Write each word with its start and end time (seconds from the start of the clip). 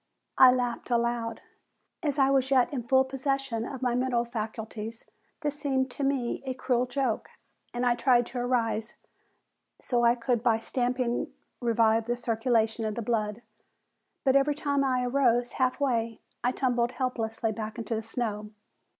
I 0.39 0.51
laughed 0.51 0.89
aloud. 0.89 1.41
As 2.01 2.17
I 2.17 2.31
was 2.31 2.49
yet 2.49 2.73
in 2.73 2.81
full 2.87 3.03
possession 3.03 3.65
of 3.67 3.83
my 3.83 3.93
mental 3.93 4.25
faculties 4.25 5.05
this 5.41 5.59
seemed 5.59 5.91
to 5.91 6.03
me 6.03 6.41
a 6.43 6.55
cruel 6.55 6.87
joke, 6.87 7.29
and 7.71 7.85
I 7.85 7.93
tried 7.93 8.25
to 8.25 8.39
arise 8.39 8.95
so 9.79 10.03
I 10.03 10.15
could 10.15 10.41
by 10.41 10.57
stamping 10.57 11.31
revive 11.59 12.05
the 12.07 12.17
circulation 12.17 12.83
of 12.83 12.95
the 12.95 13.03
blood, 13.03 13.43
but 14.23 14.35
every 14.35 14.55
time 14.55 14.83
I 14.83 15.05
arose 15.05 15.51
half 15.51 15.79
way 15.79 16.19
I 16.43 16.51
tumbled 16.51 16.93
helplessly 16.93 17.51
back 17.51 17.77
into 17.77 17.93
the 17.93 18.01
snow. 18.01 18.49